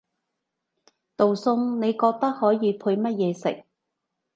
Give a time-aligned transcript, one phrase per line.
[1.15, 3.65] 道餸你覺得可以配乜嘢食？